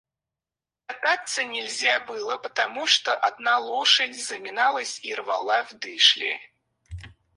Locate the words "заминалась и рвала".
4.19-5.63